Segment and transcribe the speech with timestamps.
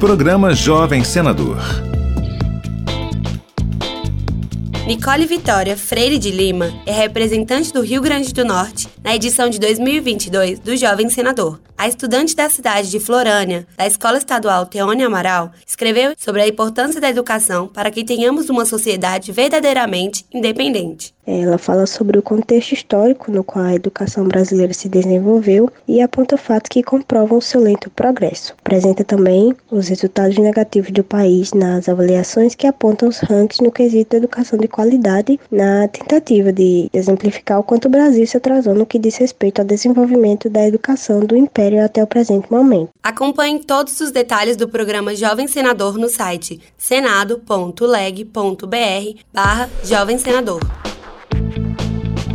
[0.00, 1.58] Programa Jovem Senador.
[4.86, 9.60] Nicole Vitória Freire de Lima é representante do Rio Grande do Norte na edição de
[9.60, 11.60] 2022 do Jovem Senador.
[11.76, 16.98] A estudante da cidade de Florânia, da Escola Estadual Teone Amaral, escreveu sobre a importância
[16.98, 21.14] da educação para que tenhamos uma sociedade verdadeiramente independente.
[21.30, 26.36] Ela fala sobre o contexto histórico no qual a educação brasileira se desenvolveu e aponta
[26.36, 28.52] fatos que comprovam seu lento progresso.
[28.58, 34.16] Apresenta também os resultados negativos do país nas avaliações que apontam os rankings no quesito
[34.16, 38.98] educação de qualidade, na tentativa de exemplificar o quanto o Brasil se atrasou no que
[38.98, 42.90] diz respeito ao desenvolvimento da educação do Império até o presente momento.
[43.00, 48.30] Acompanhe todos os detalhes do programa Jovem Senador no site senado.leg.br
[49.32, 50.89] barra Jovem Senador.